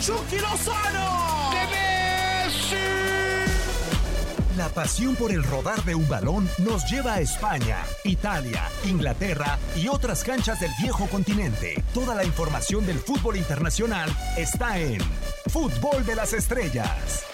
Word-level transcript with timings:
Chucky 0.00 0.38
Lozano. 0.38 1.50
¡De 1.50 1.66
Messi! 2.46 2.76
La 4.56 4.70
pasión 4.70 5.14
por 5.14 5.30
el 5.30 5.44
rodar 5.44 5.84
de 5.84 5.94
un 5.94 6.08
balón 6.08 6.48
nos 6.58 6.90
lleva 6.90 7.14
a 7.14 7.20
España, 7.20 7.76
Italia, 8.04 8.62
Inglaterra 8.84 9.58
y 9.76 9.88
otras 9.88 10.24
canchas 10.24 10.58
del 10.60 10.70
viejo 10.80 11.06
continente. 11.06 11.82
Toda 11.92 12.14
la 12.14 12.24
información 12.24 12.86
del 12.86 12.98
fútbol 12.98 13.36
internacional 13.36 14.10
está 14.38 14.78
en 14.78 15.00
Fútbol 15.48 16.06
de 16.06 16.16
las 16.16 16.32
Estrellas. 16.32 17.29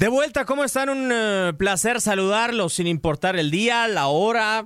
De 0.00 0.08
vuelta, 0.08 0.46
¿cómo 0.46 0.64
están? 0.64 0.88
Un 0.88 1.10
eh, 1.12 1.52
placer 1.58 2.00
saludarlos 2.00 2.72
sin 2.72 2.86
importar 2.86 3.36
el 3.36 3.50
día, 3.50 3.86
la 3.86 4.06
hora, 4.06 4.64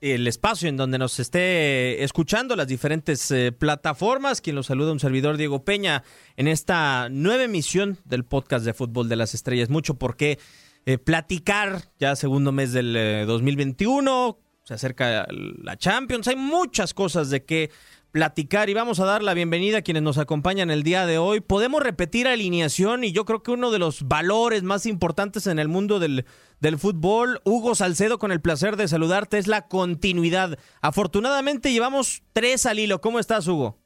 el 0.00 0.26
espacio 0.26 0.70
en 0.70 0.78
donde 0.78 0.96
nos 0.96 1.20
esté 1.20 2.02
escuchando, 2.02 2.56
las 2.56 2.66
diferentes 2.66 3.30
eh, 3.30 3.52
plataformas. 3.52 4.40
Quien 4.40 4.56
los 4.56 4.64
saluda, 4.64 4.92
un 4.92 5.00
servidor 5.00 5.36
Diego 5.36 5.66
Peña, 5.66 6.02
en 6.38 6.48
esta 6.48 7.10
nueva 7.10 7.42
emisión 7.42 7.98
del 8.06 8.24
podcast 8.24 8.64
de 8.64 8.72
Fútbol 8.72 9.10
de 9.10 9.16
las 9.16 9.34
Estrellas. 9.34 9.68
Mucho 9.68 9.98
por 9.98 10.16
qué 10.16 10.38
eh, 10.86 10.96
platicar, 10.96 11.82
ya 11.98 12.16
segundo 12.16 12.50
mes 12.50 12.72
del 12.72 13.26
2021, 13.26 14.38
se 14.64 14.72
acerca 14.72 15.26
la 15.30 15.76
Champions, 15.76 16.26
hay 16.26 16.36
muchas 16.36 16.94
cosas 16.94 17.28
de 17.28 17.44
qué 17.44 17.70
platicar 18.10 18.70
y 18.70 18.74
vamos 18.74 19.00
a 19.00 19.04
dar 19.04 19.22
la 19.22 19.34
bienvenida 19.34 19.78
a 19.78 19.82
quienes 19.82 20.02
nos 20.02 20.18
acompañan 20.18 20.70
el 20.70 20.82
día 20.82 21.04
de 21.06 21.18
hoy. 21.18 21.40
Podemos 21.40 21.82
repetir 21.82 22.26
alineación 22.26 23.04
y 23.04 23.12
yo 23.12 23.24
creo 23.24 23.42
que 23.42 23.50
uno 23.50 23.70
de 23.70 23.78
los 23.78 24.08
valores 24.08 24.62
más 24.62 24.86
importantes 24.86 25.46
en 25.46 25.58
el 25.58 25.68
mundo 25.68 25.98
del, 25.98 26.24
del 26.60 26.78
fútbol, 26.78 27.40
Hugo 27.44 27.74
Salcedo, 27.74 28.18
con 28.18 28.32
el 28.32 28.40
placer 28.40 28.76
de 28.76 28.88
saludarte, 28.88 29.38
es 29.38 29.46
la 29.46 29.68
continuidad. 29.68 30.58
Afortunadamente 30.80 31.72
llevamos 31.72 32.22
tres 32.32 32.64
al 32.66 32.78
hilo. 32.78 33.00
¿Cómo 33.00 33.18
estás, 33.18 33.46
Hugo? 33.46 33.76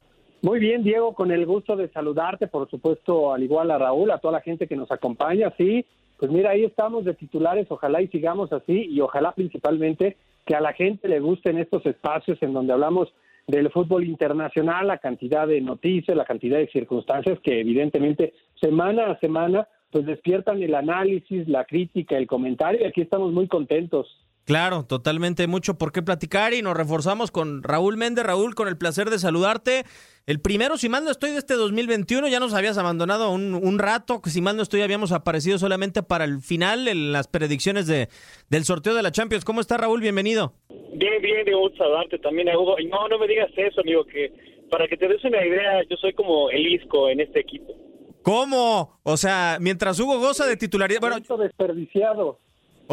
Muy 0.43 0.59
bien, 0.59 0.83
Diego, 0.83 1.15
con 1.15 1.31
el 1.31 1.47
gusto 1.47 1.77
de 1.77 1.89
saludarte, 1.91 2.49
por 2.49 2.69
supuesto, 2.69 3.33
al 3.33 3.43
igual 3.43 3.71
a 3.71 3.79
Raúl, 3.79 4.11
a 4.11 4.19
toda 4.19 4.33
la 4.33 4.41
gente 4.41 4.67
que 4.67 4.77
nos 4.77 4.91
acompaña, 4.91 5.53
sí. 5.57 5.85
Pues 6.19 6.31
mira, 6.31 6.51
ahí 6.51 6.65
estamos 6.65 7.05
de 7.05 7.15
titulares, 7.15 7.67
ojalá 7.69 8.03
y 8.03 8.09
sigamos 8.09 8.53
así 8.53 8.87
y 8.89 9.01
ojalá 9.01 9.33
principalmente 9.33 10.17
que 10.47 10.55
a 10.55 10.61
la 10.61 10.73
gente 10.73 11.09
le 11.09 11.21
gusten 11.21 11.59
estos 11.59 11.85
espacios 11.87 12.39
en 12.43 12.53
donde 12.53 12.73
hablamos 12.73 13.13
del 13.47 13.71
fútbol 13.71 14.05
internacional, 14.05 14.87
la 14.87 14.99
cantidad 14.99 15.47
de 15.47 15.61
noticias, 15.61 16.17
la 16.17 16.25
cantidad 16.25 16.59
de 16.59 16.69
circunstancias 16.69 17.39
que 17.41 17.61
evidentemente 17.61 18.35
semana 18.61 19.11
a 19.11 19.19
semana 19.19 19.69
pues 19.91 20.07
despiertan 20.07 20.63
el 20.63 20.75
análisis, 20.75 21.47
la 21.49 21.65
crítica, 21.65 22.17
el 22.17 22.27
comentario 22.27 22.81
y 22.81 22.85
aquí 22.85 23.03
estamos 23.03 23.33
muy 23.33 23.47
contentos. 23.47 24.22
Claro, 24.45 24.85
totalmente, 24.85 25.47
mucho 25.47 25.79
por 25.79 25.93
qué 25.93 26.03
platicar 26.03 26.53
y 26.53 26.63
nos 26.63 26.77
reforzamos 26.77 27.31
con 27.31 27.63
Raúl 27.63 27.97
Méndez. 27.97 28.25
Raúl, 28.25 28.57
con 28.57 28.67
el 28.67 28.77
placer 28.77 29.09
de 29.09 29.21
saludarte. 29.21 29.85
El 30.27 30.41
primero, 30.41 30.77
si 30.77 30.89
mal 30.89 31.05
no 31.05 31.11
estoy, 31.11 31.31
de 31.31 31.39
este 31.39 31.55
2021, 31.55 32.29
ya 32.29 32.41
nos 32.41 32.55
habías 32.55 32.79
abandonado 32.79 33.31
un, 33.31 33.55
un 33.55 33.79
rato, 33.79 34.21
que 34.21 34.31
si 34.31 34.41
mal 34.41 34.57
no 34.57 34.63
estoy, 34.63 34.83
habíamos 34.83 35.13
aparecido 35.13 35.59
solamente 35.59 36.03
para 36.03 36.25
el 36.25 36.41
final 36.41 36.89
en 36.89 37.13
las 37.13 37.29
predicciones 37.29 37.87
de, 37.87 38.09
del 38.49 38.65
sorteo 38.65 38.95
de 38.95 39.03
la 39.03 39.13
Champions. 39.13 39.45
¿Cómo 39.45 39.61
está 39.61 39.77
Raúl? 39.77 40.01
Bienvenido. 40.01 40.55
Bien, 40.95 41.23
bien, 41.23 41.45
de 41.45 41.53
saludarte 41.77 42.19
también 42.19 42.49
a 42.49 42.59
Hugo. 42.59 42.79
Y 42.79 42.87
no, 42.87 43.09
no 43.09 43.19
me 43.19 43.29
digas 43.29 43.51
eso, 43.57 43.81
amigo, 43.81 44.05
que 44.05 44.33
para 44.71 44.89
que 44.89 44.97
te 44.97 45.07
des 45.07 45.25
una 45.25 45.45
idea, 45.45 45.83
yo 45.89 45.97
soy 45.97 46.15
como 46.15 46.51
el 46.51 46.67
isco 46.67 47.09
en 47.09 47.21
este 47.21 47.41
equipo. 47.41 47.75
¿Cómo? 48.23 49.01
O 49.03 49.17
sea, 49.17 49.59
mientras 49.61 49.99
Hugo 50.01 50.19
goza 50.19 50.47
de 50.47 50.57
titularidad... 50.57 51.01
Bueno, 51.01 51.37
desperdiciado. 51.37 52.39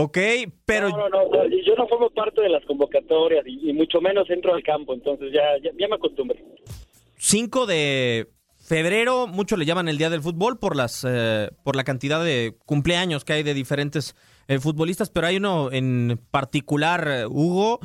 Ok, 0.02 0.18
pero... 0.64 0.88
No, 0.88 1.10
no, 1.10 1.28
no, 1.28 1.46
yo 1.46 1.76
no 1.76 1.86
formo 1.90 2.10
parte 2.12 2.40
de 2.40 2.48
las 2.48 2.64
convocatorias 2.64 3.44
y, 3.46 3.74
mucho 3.74 4.00
menos 4.00 4.30
entro 4.30 4.54
al 4.54 4.64
campo, 4.64 4.94
entonces 4.94 5.30
ya, 5.34 5.44
ya, 5.62 5.88
me 5.90 5.96
acostumbré. 5.96 6.42
5 7.18 7.66
de 7.66 8.30
febrero, 8.58 9.28
muchos 9.28 9.60
le 9.60 9.66
llaman 9.66 9.90
el 9.90 9.98
Día 9.98 10.10
del 10.10 10.22
Fútbol 10.22 10.58
por, 10.58 10.78
las, 10.78 11.06
eh, 11.06 11.50
por 11.66 11.76
la 11.76 11.84
cantidad 11.84 12.24
de 12.24 12.56
cumpleaños 12.66 13.26
que 13.26 13.34
hay 13.34 13.44
de 13.44 13.54
diferentes 13.54 14.16
eh, 14.48 14.60
futbolistas, 14.60 15.10
pero 15.10 15.28
hay 15.28 15.36
uno 15.36 15.70
en 15.70 16.18
particular, 16.32 17.06
eh, 17.06 17.26
Hugo, 17.26 17.82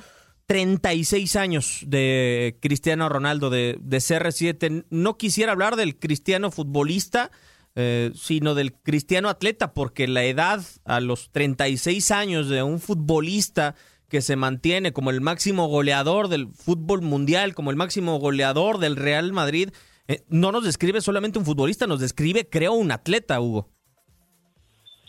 36 0.46 1.34
años 1.34 1.82
de 1.84 2.58
Cristiano 2.62 3.08
Ronaldo, 3.08 3.50
de, 3.50 3.76
de 3.80 3.96
CR7. 3.96 4.84
No 4.88 5.16
quisiera 5.18 5.50
hablar 5.50 5.74
del 5.74 5.98
cristiano 5.98 6.52
futbolista, 6.52 7.32
eh, 7.76 8.12
sino 8.14 8.54
del 8.54 8.72
cristiano 8.72 9.28
atleta, 9.28 9.72
porque 9.72 10.06
la 10.06 10.24
edad 10.24 10.60
a 10.84 11.00
los 11.00 11.30
36 11.30 12.10
años 12.12 12.48
de 12.48 12.62
un 12.62 12.78
futbolista 12.78 13.74
que 14.08 14.20
se 14.20 14.36
mantiene 14.36 14.92
como 14.92 15.10
el 15.10 15.20
máximo 15.20 15.66
goleador 15.66 16.28
del 16.28 16.48
fútbol 16.48 17.02
mundial, 17.02 17.54
como 17.54 17.70
el 17.70 17.76
máximo 17.76 18.18
goleador 18.18 18.78
del 18.78 18.96
Real 18.96 19.32
Madrid, 19.32 19.70
eh, 20.06 20.20
no 20.28 20.52
nos 20.52 20.64
describe 20.64 21.00
solamente 21.00 21.38
un 21.38 21.44
futbolista, 21.44 21.86
nos 21.86 22.00
describe, 22.00 22.48
creo, 22.48 22.74
un 22.74 22.92
atleta, 22.92 23.40
Hugo. 23.40 23.68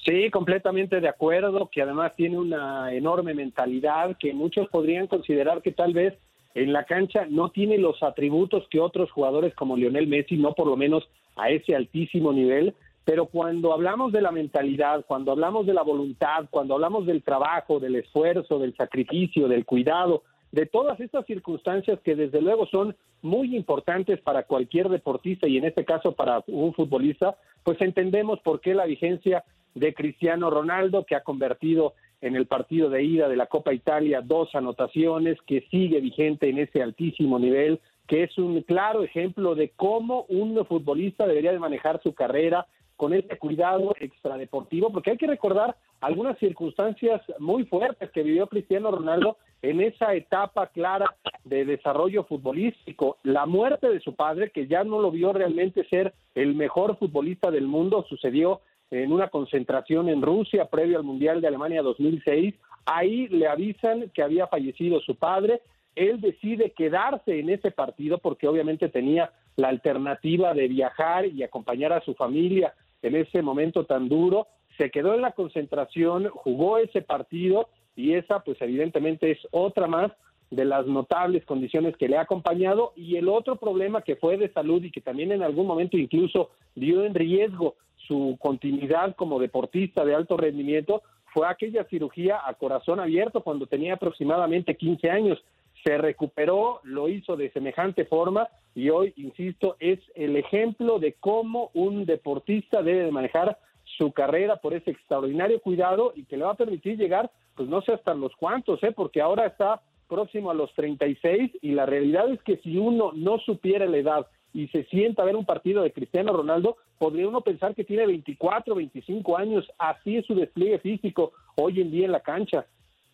Sí, 0.05 0.29
completamente 0.31 1.01
de 1.01 1.07
acuerdo, 1.07 1.69
que 1.71 1.81
además 1.81 2.15
tiene 2.15 2.37
una 2.37 2.93
enorme 2.93 3.33
mentalidad 3.33 4.15
que 4.19 4.33
muchos 4.33 4.67
podrían 4.69 5.07
considerar 5.07 5.61
que 5.61 5.71
tal 5.71 5.93
vez 5.93 6.13
en 6.53 6.73
la 6.73 6.85
cancha 6.85 7.25
no 7.29 7.49
tiene 7.49 7.77
los 7.77 8.01
atributos 8.01 8.67
que 8.69 8.79
otros 8.79 9.11
jugadores 9.11 9.53
como 9.55 9.75
Lionel 9.75 10.07
Messi, 10.07 10.37
no 10.37 10.53
por 10.53 10.67
lo 10.67 10.77
menos 10.77 11.07
a 11.35 11.49
ese 11.49 11.75
altísimo 11.75 12.33
nivel, 12.33 12.73
pero 13.03 13.27
cuando 13.27 13.71
hablamos 13.71 14.11
de 14.11 14.21
la 14.21 14.31
mentalidad, 14.31 15.05
cuando 15.05 15.31
hablamos 15.31 15.65
de 15.65 15.73
la 15.73 15.83
voluntad, 15.83 16.45
cuando 16.49 16.73
hablamos 16.73 17.05
del 17.05 17.21
trabajo, 17.23 17.79
del 17.79 17.95
esfuerzo, 17.95 18.57
del 18.57 18.75
sacrificio, 18.75 19.47
del 19.47 19.65
cuidado, 19.65 20.23
de 20.51 20.65
todas 20.65 20.99
estas 20.99 21.25
circunstancias 21.25 21.99
que 22.03 22.15
desde 22.15 22.41
luego 22.41 22.65
son 22.67 22.95
muy 23.21 23.55
importantes 23.55 24.21
para 24.21 24.43
cualquier 24.43 24.89
deportista 24.89 25.47
y 25.47 25.57
en 25.57 25.65
este 25.65 25.85
caso 25.85 26.13
para 26.13 26.43
un 26.47 26.73
futbolista, 26.73 27.35
pues 27.63 27.79
entendemos 27.81 28.39
por 28.39 28.61
qué 28.61 28.73
la 28.73 28.85
vigencia 28.85 29.43
de 29.73 29.93
Cristiano 29.93 30.49
Ronaldo, 30.49 31.05
que 31.05 31.15
ha 31.15 31.23
convertido 31.23 31.93
en 32.21 32.35
el 32.35 32.47
partido 32.47 32.89
de 32.89 33.03
ida 33.03 33.27
de 33.27 33.35
la 33.35 33.47
Copa 33.47 33.73
Italia 33.73 34.21
dos 34.21 34.55
anotaciones, 34.55 35.37
que 35.45 35.67
sigue 35.69 35.99
vigente 35.99 36.49
en 36.49 36.59
ese 36.59 36.81
altísimo 36.81 37.37
nivel, 37.37 37.81
que 38.07 38.23
es 38.23 38.37
un 38.37 38.61
claro 38.61 39.03
ejemplo 39.03 39.55
de 39.55 39.69
cómo 39.75 40.25
un 40.29 40.63
futbolista 40.65 41.27
debería 41.27 41.51
de 41.51 41.59
manejar 41.59 42.01
su 42.01 42.13
carrera 42.13 42.67
con 42.95 43.13
este 43.13 43.37
cuidado 43.37 43.93
extradeportivo, 43.99 44.91
porque 44.91 45.11
hay 45.11 45.17
que 45.17 45.27
recordar 45.27 45.75
algunas 46.01 46.37
circunstancias 46.39 47.21
muy 47.39 47.65
fuertes 47.65 48.09
que 48.11 48.23
vivió 48.23 48.47
Cristiano 48.47 48.91
Ronaldo 48.91 49.37
en 49.61 49.81
esa 49.81 50.13
etapa 50.13 50.67
clara 50.67 51.15
de 51.43 51.65
desarrollo 51.65 52.23
futbolístico. 52.23 53.17
La 53.23 53.45
muerte 53.45 53.89
de 53.89 53.99
su 53.99 54.15
padre, 54.15 54.51
que 54.51 54.67
ya 54.67 54.83
no 54.83 55.01
lo 55.01 55.11
vio 55.11 55.33
realmente 55.33 55.85
ser 55.89 56.13
el 56.35 56.55
mejor 56.55 56.97
futbolista 56.97 57.51
del 57.51 57.67
mundo, 57.67 58.05
sucedió 58.07 58.61
en 58.91 59.11
una 59.11 59.29
concentración 59.29 60.09
en 60.09 60.21
Rusia 60.21 60.65
previo 60.69 60.97
al 60.97 61.03
Mundial 61.03 61.41
de 61.41 61.47
Alemania 61.47 61.81
2006. 61.81 62.53
Ahí 62.85 63.27
le 63.29 63.47
avisan 63.47 64.11
que 64.13 64.21
había 64.21 64.47
fallecido 64.47 64.99
su 65.01 65.15
padre. 65.15 65.61
Él 65.95 66.19
decide 66.21 66.71
quedarse 66.71 67.39
en 67.39 67.49
ese 67.49 67.71
partido 67.71 68.17
porque 68.17 68.47
obviamente 68.47 68.89
tenía 68.89 69.31
la 69.55 69.69
alternativa 69.69 70.53
de 70.53 70.67
viajar 70.67 71.25
y 71.25 71.43
acompañar 71.43 71.93
a 71.93 72.01
su 72.01 72.13
familia 72.15 72.73
en 73.01 73.15
ese 73.15 73.41
momento 73.41 73.85
tan 73.85 74.09
duro. 74.09 74.47
Se 74.77 74.91
quedó 74.91 75.13
en 75.13 75.21
la 75.21 75.31
concentración, 75.31 76.27
jugó 76.29 76.77
ese 76.77 77.01
partido 77.01 77.69
y 77.95 78.13
esa 78.13 78.41
pues 78.41 78.61
evidentemente 78.61 79.31
es 79.31 79.39
otra 79.51 79.87
más 79.87 80.11
de 80.51 80.65
las 80.65 80.85
notables 80.85 81.45
condiciones 81.45 81.95
que 81.97 82.07
le 82.07 82.17
ha 82.17 82.21
acompañado 82.21 82.93
y 82.95 83.15
el 83.15 83.29
otro 83.29 83.55
problema 83.55 84.01
que 84.01 84.15
fue 84.15 84.37
de 84.37 84.51
salud 84.51 84.83
y 84.83 84.91
que 84.91 85.01
también 85.01 85.31
en 85.31 85.43
algún 85.43 85.65
momento 85.65 85.97
incluso 85.97 86.51
dio 86.75 87.03
en 87.03 87.15
riesgo 87.15 87.75
su 88.07 88.37
continuidad 88.39 89.15
como 89.15 89.39
deportista 89.39 90.05
de 90.05 90.13
alto 90.13 90.37
rendimiento 90.37 91.01
fue 91.33 91.47
aquella 91.47 91.83
cirugía 91.85 92.39
a 92.45 92.53
corazón 92.53 92.99
abierto 92.99 93.41
cuando 93.41 93.67
tenía 93.67 93.95
aproximadamente 93.95 94.75
15 94.75 95.09
años. 95.09 95.43
Se 95.83 95.97
recuperó, 95.97 96.79
lo 96.83 97.09
hizo 97.09 97.35
de 97.35 97.51
semejante 97.51 98.05
forma 98.05 98.47
y 98.73 98.89
hoy, 98.89 99.13
insisto, 99.17 99.75
es 99.79 99.99
el 100.15 100.35
ejemplo 100.35 100.99
de 100.99 101.13
cómo 101.13 101.71
un 101.73 102.05
deportista 102.05 102.81
debe 102.81 103.05
de 103.05 103.11
manejar 103.11 103.57
su 103.97 104.11
carrera 104.11 104.57
por 104.57 104.73
ese 104.73 104.91
extraordinario 104.91 105.61
cuidado 105.61 106.13
y 106.15 106.25
que 106.25 106.37
le 106.37 106.45
va 106.45 106.51
a 106.51 106.55
permitir 106.55 106.97
llegar, 106.97 107.31
pues 107.55 107.69
no 107.69 107.81
sé 107.81 107.93
hasta 107.93 108.13
los 108.13 108.35
cuantos, 108.35 108.81
¿eh? 108.83 108.91
porque 108.91 109.21
ahora 109.21 109.45
está 109.45 109.81
próximo 110.07 110.51
a 110.51 110.53
los 110.53 110.73
36 110.73 111.51
y 111.61 111.71
la 111.71 111.85
realidad 111.85 112.29
es 112.29 112.41
que 112.43 112.57
si 112.57 112.77
uno 112.77 113.11
no 113.13 113.39
supiera 113.39 113.85
la 113.85 113.97
edad 113.97 114.27
y 114.53 114.67
se 114.69 114.85
sienta 114.85 115.21
a 115.21 115.25
ver 115.25 115.35
un 115.35 115.45
partido 115.45 115.83
de 115.83 115.91
Cristiano 115.91 116.31
Ronaldo, 116.31 116.77
podría 116.97 117.27
uno 117.27 117.41
pensar 117.41 117.75
que 117.75 117.83
tiene 117.83 118.05
24, 118.05 118.75
25 118.75 119.37
años, 119.37 119.69
así 119.77 120.17
es 120.17 120.25
su 120.25 120.35
despliegue 120.35 120.79
físico 120.79 121.33
hoy 121.55 121.81
en 121.81 121.91
día 121.91 122.05
en 122.05 122.11
la 122.11 122.21
cancha. 122.21 122.65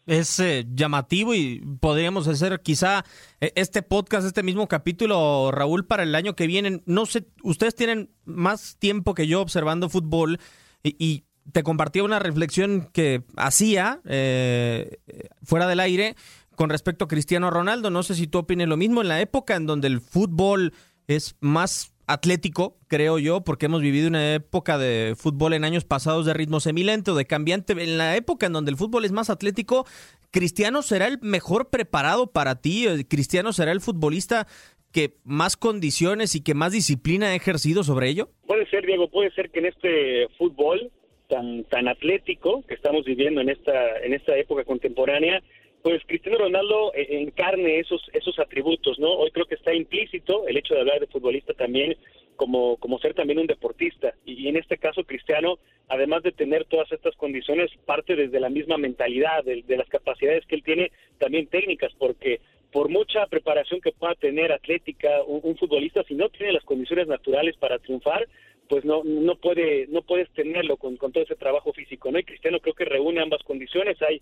Es 0.05 0.39
eh, 0.39 0.65
llamativo 0.73 1.35
y 1.35 1.59
podríamos 1.79 2.27
hacer 2.27 2.61
quizá 2.61 3.05
eh, 3.39 3.51
este 3.55 3.81
podcast, 3.83 4.25
este 4.25 4.43
mismo 4.43 4.67
capítulo, 4.67 5.51
Raúl, 5.51 5.85
para 5.85 6.03
el 6.03 6.15
año 6.15 6.35
que 6.35 6.47
viene. 6.47 6.81
No 6.85 7.05
sé, 7.05 7.27
ustedes 7.43 7.75
tienen 7.75 8.09
más 8.25 8.77
tiempo 8.79 9.13
que 9.13 9.27
yo 9.27 9.41
observando 9.41 9.89
fútbol 9.89 10.39
y, 10.83 11.23
te 11.53 11.63
compartía 11.63 12.03
una 12.03 12.19
reflexión 12.19 12.87
que 12.93 13.23
hacía 13.35 13.99
eh, 14.05 14.99
fuera 15.43 15.67
del 15.67 15.79
aire 15.79 16.15
con 16.55 16.69
respecto 16.69 17.05
a 17.05 17.07
Cristiano 17.07 17.49
Ronaldo. 17.49 17.89
No 17.89 18.03
sé 18.03 18.13
si 18.13 18.27
tú 18.27 18.37
opines 18.37 18.67
lo 18.67 18.77
mismo. 18.77 19.01
En 19.01 19.07
la 19.07 19.19
época 19.19 19.55
en 19.55 19.65
donde 19.65 19.87
el 19.87 20.01
fútbol 20.01 20.71
es 21.07 21.35
más 21.39 21.90
atlético, 22.11 22.77
creo 22.87 23.19
yo, 23.19 23.41
porque 23.41 23.67
hemos 23.67 23.81
vivido 23.81 24.07
una 24.07 24.35
época 24.35 24.77
de 24.77 25.15
fútbol 25.17 25.53
en 25.53 25.63
años 25.63 25.85
pasados 25.85 26.25
de 26.25 26.33
ritmo 26.33 26.59
semilento, 26.59 27.15
de 27.15 27.25
cambiante. 27.25 27.73
En 27.73 27.97
la 27.97 28.15
época 28.15 28.47
en 28.47 28.53
donde 28.53 28.71
el 28.71 28.77
fútbol 28.77 29.05
es 29.05 29.11
más 29.11 29.29
atlético, 29.29 29.85
¿Cristiano 30.31 30.81
será 30.81 31.07
el 31.07 31.19
mejor 31.21 31.69
preparado 31.69 32.31
para 32.31 32.61
ti? 32.61 32.85
¿Cristiano 33.09 33.51
será 33.51 33.73
el 33.73 33.81
futbolista 33.81 34.47
que 34.93 35.15
más 35.25 35.57
condiciones 35.57 36.35
y 36.35 36.43
que 36.43 36.53
más 36.53 36.71
disciplina 36.71 37.27
ha 37.27 37.35
ejercido 37.35 37.83
sobre 37.83 38.07
ello? 38.07 38.29
Puede 38.47 38.65
ser, 38.69 38.85
Diego, 38.85 39.09
puede 39.09 39.31
ser 39.31 39.49
que 39.49 39.59
en 39.59 39.65
este 39.65 40.27
fútbol 40.37 40.89
tan 41.27 41.63
tan 41.65 41.87
atlético 41.87 42.63
que 42.67 42.73
estamos 42.73 43.05
viviendo 43.05 43.41
en 43.41 43.49
esta 43.49 43.99
en 44.03 44.13
esta 44.13 44.37
época 44.37 44.65
contemporánea 44.65 45.41
pues 45.83 46.01
Cristiano 46.05 46.37
Ronaldo 46.37 46.93
eh, 46.93 47.07
encarne 47.09 47.79
esos 47.79 48.01
esos 48.13 48.37
atributos, 48.39 48.99
¿no? 48.99 49.11
Hoy 49.11 49.31
creo 49.31 49.45
que 49.45 49.55
está 49.55 49.73
implícito 49.73 50.47
el 50.47 50.57
hecho 50.57 50.73
de 50.73 50.81
hablar 50.81 50.99
de 50.99 51.07
futbolista 51.07 51.53
también 51.53 51.97
como 52.35 52.77
como 52.77 52.99
ser 52.99 53.13
también 53.13 53.39
un 53.39 53.47
deportista 53.47 54.13
y, 54.25 54.47
en 54.47 54.57
este 54.57 54.77
caso 54.77 55.03
Cristiano, 55.03 55.59
además 55.87 56.23
de 56.23 56.31
tener 56.31 56.65
todas 56.65 56.91
estas 56.91 57.15
condiciones, 57.15 57.71
parte 57.85 58.15
desde 58.15 58.39
la 58.39 58.49
misma 58.49 58.77
mentalidad, 58.77 59.43
de, 59.43 59.63
las 59.67 59.89
capacidades 59.89 60.45
que 60.45 60.55
él 60.55 60.63
tiene, 60.63 60.91
también 61.19 61.47
técnicas, 61.47 61.91
porque 61.97 62.39
por 62.71 62.89
mucha 62.89 63.25
preparación 63.27 63.81
que 63.81 63.91
pueda 63.91 64.15
tener 64.15 64.51
atlética 64.51 65.21
un, 65.27 65.57
futbolista, 65.57 66.03
si 66.03 66.15
no 66.15 66.29
tiene 66.29 66.53
las 66.53 66.63
condiciones 66.63 67.07
naturales 67.07 67.57
para 67.57 67.79
triunfar, 67.79 68.27
pues 68.69 68.85
no 68.85 69.03
no 69.03 69.35
puede 69.35 69.87
no 69.87 70.01
puedes 70.01 70.29
tenerlo 70.31 70.77
con, 70.77 70.95
con 70.95 71.11
todo 71.11 71.23
ese 71.23 71.35
trabajo 71.35 71.73
físico, 71.73 72.11
¿no? 72.11 72.19
Y 72.19 72.23
Cristiano 72.23 72.59
creo 72.59 72.73
que 72.73 72.85
reúne 72.85 73.21
ambas 73.21 73.43
condiciones. 73.43 74.01
Hay 74.01 74.21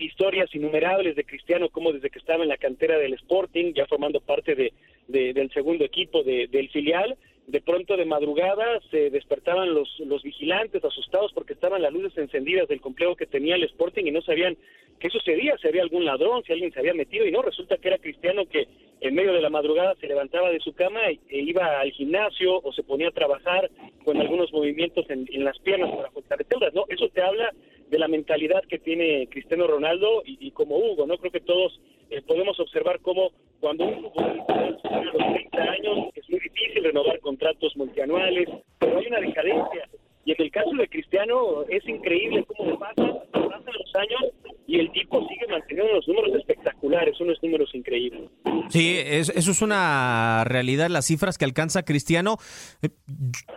historias 0.00 0.54
innumerables 0.54 1.16
de 1.16 1.24
Cristiano, 1.24 1.68
como 1.68 1.92
desde 1.92 2.10
que 2.10 2.18
estaba 2.18 2.42
en 2.42 2.48
la 2.48 2.56
cantera 2.56 2.98
del 2.98 3.14
Sporting, 3.14 3.72
ya 3.74 3.86
formando 3.86 4.20
parte 4.20 4.54
de, 4.54 4.72
del 5.08 5.50
segundo 5.52 5.84
equipo 5.84 6.22
del 6.22 6.68
filial, 6.70 7.16
de 7.46 7.60
pronto 7.60 7.96
de 7.96 8.04
madrugada 8.04 8.80
se 8.90 9.10
despertaban 9.10 9.74
los, 9.74 9.88
los 10.00 10.22
vigilantes 10.22 10.84
asustados 10.84 11.32
porque 11.32 11.52
estaban 11.52 11.82
las 11.82 11.92
luces 11.92 12.16
encendidas 12.16 12.68
del 12.68 12.80
complejo 12.80 13.16
que 13.16 13.26
tenía 13.26 13.56
el 13.56 13.64
Sporting 13.64 14.04
y 14.04 14.12
no 14.12 14.22
sabían 14.22 14.56
qué 15.00 15.10
sucedía, 15.10 15.56
si 15.58 15.66
había 15.66 15.82
algún 15.82 16.04
ladrón, 16.04 16.44
si 16.44 16.52
alguien 16.52 16.72
se 16.72 16.78
había 16.78 16.94
metido 16.94 17.26
y 17.26 17.32
no, 17.32 17.42
resulta 17.42 17.78
que 17.78 17.88
era 17.88 17.98
Cristiano 17.98 18.44
que 18.46 18.68
en 19.00 19.14
medio 19.14 19.32
de 19.32 19.40
la 19.40 19.50
madrugada 19.50 19.94
se 19.96 20.06
levantaba 20.06 20.50
de 20.50 20.60
su 20.60 20.74
cama 20.74 21.00
e, 21.08 21.18
iba 21.30 21.80
al 21.80 21.90
gimnasio 21.90 22.60
o 22.62 22.72
se 22.72 22.82
ponía 22.82 23.08
a 23.08 23.12
trabajar 23.12 23.70
con 24.04 24.20
algunos 24.20 24.52
movimientos 24.52 25.06
en, 25.08 25.26
las 25.44 25.58
piernas 25.60 25.90
para 25.90 26.10
fortalecerlas, 26.10 26.74
¿no? 26.74 26.84
Eso 26.88 27.08
te 27.08 27.22
habla 27.22 27.50
de 27.90 27.98
la 27.98 28.08
mentalidad 28.08 28.62
que 28.68 28.78
tiene 28.78 29.26
Cristiano 29.28 29.66
Ronaldo 29.66 30.22
y, 30.24 30.50
como 30.52 30.78
Hugo, 30.78 31.06
¿no? 31.06 31.18
Creo 31.18 31.32
que 31.32 31.40
todos 31.40 31.80
eh, 32.08 32.22
podemos 32.22 32.58
observar 32.60 33.00
cómo 33.00 33.32
cuando 33.58 33.84
un 33.84 34.02
futbolista 34.02 34.54
a 34.54 35.02
los 35.02 35.16
30 35.16 35.58
años 35.58 35.98
es 36.14 36.30
muy 36.30 36.40
difícil 36.40 36.84
renovar 36.84 37.18
contratos 37.20 37.76
multianuales, 37.76 38.48
pero 38.78 38.98
hay 38.98 39.06
una 39.06 39.20
decadencia. 39.20 39.88
Y 40.24 40.32
en 40.32 40.42
el 40.42 40.50
caso 40.50 40.70
de 40.78 40.88
Cristiano 40.88 41.64
es 41.68 41.86
increíble 41.88 42.44
cómo 42.56 42.78
pasan, 42.78 43.18
pasan 43.32 43.64
los 43.66 43.94
años 43.96 44.32
y 44.66 44.78
el 44.78 44.92
tipo 44.92 45.26
sigue 45.26 45.48
manteniendo 45.48 45.92
unos 45.92 46.06
números 46.06 46.36
espectaculares, 46.36 47.20
unos 47.20 47.42
números 47.42 47.74
increíbles. 47.74 48.30
Sí, 48.68 48.96
eso 48.98 49.32
es 49.32 49.62
una 49.62 50.44
realidad, 50.44 50.88
las 50.90 51.06
cifras 51.06 51.38
que 51.38 51.44
alcanza 51.44 51.84
Cristiano. 51.84 52.36
Eh, 52.82 52.90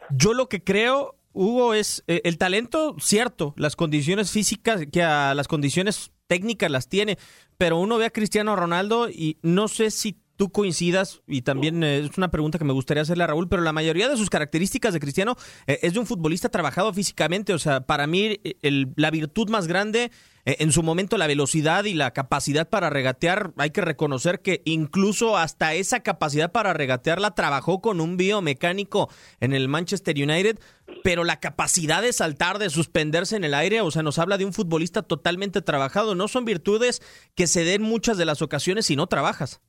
yo 0.10 0.34
lo 0.34 0.48
que 0.48 0.64
creo 0.64 1.16
Hugo, 1.34 1.74
es 1.74 2.04
eh, 2.08 2.22
el 2.24 2.38
talento, 2.38 2.96
cierto, 3.00 3.54
las 3.58 3.76
condiciones 3.76 4.32
físicas, 4.32 4.86
que 4.92 5.04
a 5.04 5.34
las 5.34 5.48
condiciones 5.48 6.12
técnicas 6.28 6.72
las 6.72 6.88
tiene, 6.88 7.18
pero 7.58 7.78
uno 7.78 7.98
ve 7.98 8.06
a 8.06 8.12
Cristiano 8.12 8.56
Ronaldo 8.56 9.10
y 9.10 9.38
no 9.42 9.68
sé 9.68 9.92
si 9.92 10.23
tú 10.36 10.52
coincidas, 10.52 11.22
y 11.28 11.42
también 11.42 11.84
eh, 11.84 12.00
es 12.00 12.18
una 12.18 12.32
pregunta 12.32 12.58
que 12.58 12.66
me 12.66 12.74
gustaría 12.74 13.04
hacerle 13.04 13.24
a 13.24 13.28
Raúl, 13.28 13.48
pero 13.48 13.62
la 13.62 13.74
mayoría 13.74 14.10
de 14.10 14.18
sus 14.18 14.30
características 14.30 14.94
de 14.94 15.00
Cristiano 15.00 15.36
eh, 15.68 15.80
es 15.82 15.94
de 15.94 16.00
un 16.00 16.06
futbolista 16.06 16.50
trabajado 16.50 16.94
físicamente, 16.94 17.54
o 17.54 17.60
sea, 17.60 17.82
para 17.82 18.08
mí 18.08 18.40
la 18.96 19.12
virtud 19.12 19.50
más 19.50 19.68
grande 19.68 20.12
eh, 20.46 20.58
en 20.60 20.72
su 20.72 20.84
momento 20.84 21.18
la 21.18 21.28
velocidad 21.28 21.86
y 21.86 21.94
la 21.94 22.12
capacidad 22.12 22.68
para 22.68 22.90
regatear, 22.90 23.54
hay 23.58 23.72
que 23.72 23.82
reconocer 23.82 24.42
que 24.42 24.62
incluso 24.66 25.38
hasta 25.38 25.74
esa 25.74 26.02
capacidad 26.02 26.52
para 26.52 26.74
regatear 26.74 27.22
la 27.22 27.32
trabajó 27.32 27.82
con 27.82 28.02
un 28.02 28.18
biomecánico 28.18 29.10
en 29.40 29.54
el 29.54 29.70
Manchester 29.70 30.16
United, 30.16 30.60
pero 31.04 31.24
la 31.24 31.40
capacidad 31.40 32.02
de 32.02 32.14
saltar, 32.14 32.60
de 32.60 32.70
suspenderse 32.70 33.36
en 33.36 33.46
el 33.46 33.54
aire, 33.54 33.82
o 33.82 33.92
sea, 33.92 34.04
nos 34.04 34.20
habla 34.20 34.38
de 34.38 34.46
un 34.46 34.54
futbolista 34.54 35.02
totalmente 35.02 35.62
trabajado, 35.62 36.16
no 36.16 36.28
son 36.28 36.46
virtudes 36.46 37.02
que 37.36 37.48
se 37.48 37.64
den 37.64 37.82
muchas 37.82 38.18
de 38.18 38.26
las 38.26 38.42
ocasiones 38.42 38.86
si 38.86 38.96
no 38.96 39.08
trabajas. 39.08 39.62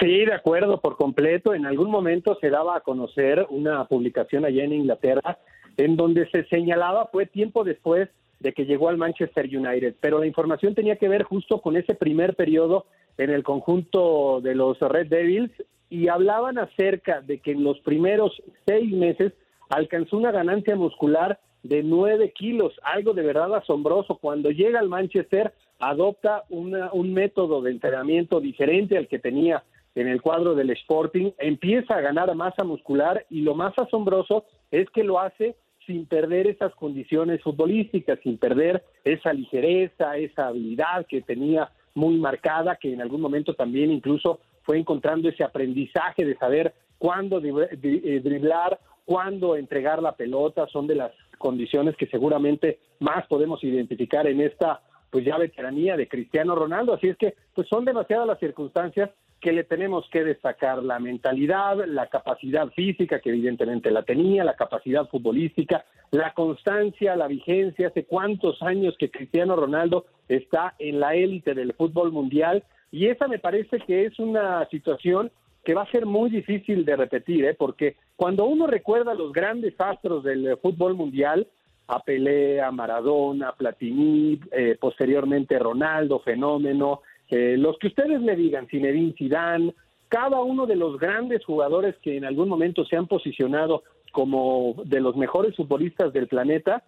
Sí, 0.00 0.24
de 0.24 0.34
acuerdo, 0.34 0.80
por 0.80 0.96
completo. 0.96 1.54
En 1.54 1.66
algún 1.66 1.90
momento 1.90 2.36
se 2.40 2.50
daba 2.50 2.76
a 2.76 2.80
conocer 2.80 3.46
una 3.50 3.84
publicación 3.86 4.44
allá 4.44 4.64
en 4.64 4.72
Inglaterra 4.72 5.38
en 5.78 5.96
donde 5.96 6.28
se 6.30 6.44
señalaba, 6.46 7.06
fue 7.06 7.26
tiempo 7.26 7.64
después 7.64 8.08
de 8.40 8.52
que 8.52 8.66
llegó 8.66 8.88
al 8.88 8.98
Manchester 8.98 9.46
United, 9.46 9.94
pero 10.00 10.18
la 10.18 10.26
información 10.26 10.74
tenía 10.74 10.96
que 10.96 11.08
ver 11.08 11.22
justo 11.22 11.60
con 11.60 11.76
ese 11.76 11.94
primer 11.94 12.34
periodo 12.34 12.86
en 13.16 13.30
el 13.30 13.42
conjunto 13.42 14.40
de 14.40 14.54
los 14.54 14.78
Red 14.80 15.06
Devils 15.06 15.52
y 15.88 16.08
hablaban 16.08 16.58
acerca 16.58 17.20
de 17.20 17.38
que 17.38 17.52
en 17.52 17.64
los 17.64 17.80
primeros 17.80 18.42
seis 18.66 18.92
meses 18.92 19.32
alcanzó 19.70 20.16
una 20.16 20.32
ganancia 20.32 20.76
muscular 20.76 21.40
de 21.62 21.82
nueve 21.82 22.32
kilos, 22.32 22.72
algo 22.82 23.14
de 23.14 23.22
verdad 23.22 23.54
asombroso. 23.54 24.18
Cuando 24.18 24.50
llega 24.50 24.78
al 24.78 24.88
Manchester 24.88 25.52
adopta 25.78 26.44
un 26.48 27.12
método 27.12 27.62
de 27.62 27.70
entrenamiento 27.70 28.40
diferente 28.40 28.96
al 28.98 29.06
que 29.06 29.18
tenía 29.18 29.62
en 30.00 30.08
el 30.08 30.22
cuadro 30.22 30.54
del 30.54 30.70
Sporting, 30.70 31.32
empieza 31.38 31.96
a 31.96 32.00
ganar 32.00 32.32
masa 32.36 32.62
muscular 32.62 33.26
y 33.30 33.40
lo 33.40 33.54
más 33.54 33.76
asombroso 33.76 34.44
es 34.70 34.88
que 34.90 35.02
lo 35.02 35.18
hace 35.18 35.56
sin 35.86 36.06
perder 36.06 36.46
esas 36.46 36.72
condiciones 36.74 37.42
futbolísticas, 37.42 38.20
sin 38.22 38.38
perder 38.38 38.84
esa 39.04 39.32
ligereza, 39.32 40.16
esa 40.16 40.48
habilidad 40.48 41.06
que 41.06 41.22
tenía 41.22 41.70
muy 41.94 42.16
marcada, 42.18 42.76
que 42.76 42.92
en 42.92 43.00
algún 43.00 43.20
momento 43.20 43.54
también 43.54 43.90
incluso 43.90 44.38
fue 44.62 44.78
encontrando 44.78 45.28
ese 45.28 45.42
aprendizaje 45.42 46.24
de 46.24 46.36
saber 46.36 46.74
cuándo 46.98 47.40
eh, 47.42 48.20
driblar, 48.22 48.78
cuándo 49.04 49.56
entregar 49.56 50.00
la 50.00 50.12
pelota, 50.12 50.68
son 50.68 50.86
de 50.86 50.94
las 50.94 51.12
condiciones 51.38 51.96
que 51.96 52.06
seguramente 52.06 52.78
más 53.00 53.26
podemos 53.26 53.64
identificar 53.64 54.26
en 54.26 54.42
esta 54.42 54.82
pues 55.10 55.24
ya 55.24 55.38
veteranía 55.38 55.96
de 55.96 56.06
Cristiano 56.06 56.54
Ronaldo, 56.54 56.92
así 56.92 57.08
es 57.08 57.16
que 57.16 57.34
pues 57.54 57.66
son 57.66 57.86
demasiadas 57.86 58.26
las 58.26 58.38
circunstancias 58.38 59.10
que 59.40 59.52
le 59.52 59.64
tenemos 59.64 60.08
que 60.10 60.24
destacar 60.24 60.82
la 60.82 60.98
mentalidad, 60.98 61.76
la 61.86 62.08
capacidad 62.08 62.68
física, 62.70 63.20
que 63.20 63.30
evidentemente 63.30 63.90
la 63.90 64.02
tenía, 64.02 64.44
la 64.44 64.56
capacidad 64.56 65.08
futbolística, 65.08 65.84
la 66.10 66.34
constancia, 66.34 67.14
la 67.16 67.28
vigencia, 67.28 67.88
hace 67.88 68.04
cuántos 68.04 68.62
años 68.62 68.96
que 68.98 69.10
Cristiano 69.10 69.54
Ronaldo 69.54 70.06
está 70.28 70.74
en 70.78 71.00
la 71.00 71.14
élite 71.14 71.54
del 71.54 71.72
fútbol 71.74 72.10
mundial 72.12 72.64
y 72.90 73.06
esa 73.06 73.28
me 73.28 73.38
parece 73.38 73.78
que 73.80 74.06
es 74.06 74.18
una 74.18 74.66
situación 74.70 75.30
que 75.64 75.74
va 75.74 75.82
a 75.82 75.90
ser 75.90 76.06
muy 76.06 76.30
difícil 76.30 76.84
de 76.84 76.96
repetir, 76.96 77.44
¿eh? 77.44 77.54
porque 77.54 77.96
cuando 78.16 78.46
uno 78.46 78.66
recuerda 78.66 79.14
los 79.14 79.32
grandes 79.32 79.74
astros 79.78 80.24
del 80.24 80.56
fútbol 80.62 80.94
mundial, 80.94 81.46
a 81.88 82.02
Pelé, 82.02 82.60
a 82.60 82.70
Maradona, 82.70 83.48
a 83.48 83.56
Platini, 83.56 84.38
eh, 84.52 84.76
posteriormente 84.78 85.58
Ronaldo, 85.58 86.20
fenómeno, 86.20 87.00
eh, 87.30 87.56
los 87.58 87.78
que 87.78 87.88
ustedes 87.88 88.20
me 88.20 88.36
digan, 88.36 88.66
Zinedine 88.68 89.14
Zidane, 89.16 89.74
cada 90.08 90.40
uno 90.40 90.66
de 90.66 90.76
los 90.76 90.98
grandes 90.98 91.44
jugadores 91.44 91.96
que 92.02 92.16
en 92.16 92.24
algún 92.24 92.48
momento 92.48 92.84
se 92.84 92.96
han 92.96 93.06
posicionado 93.06 93.82
como 94.12 94.74
de 94.84 95.00
los 95.00 95.16
mejores 95.16 95.54
futbolistas 95.54 96.12
del 96.12 96.28
planeta, 96.28 96.82